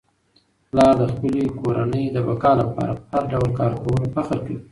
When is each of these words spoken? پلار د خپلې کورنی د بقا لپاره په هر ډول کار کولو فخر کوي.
پلار 0.69 0.93
د 1.01 1.03
خپلې 1.13 1.43
کورنی 1.59 2.03
د 2.11 2.17
بقا 2.27 2.51
لپاره 2.61 2.93
په 3.01 3.05
هر 3.11 3.23
ډول 3.31 3.49
کار 3.59 3.71
کولو 3.81 4.05
فخر 4.15 4.37
کوي. 4.45 4.57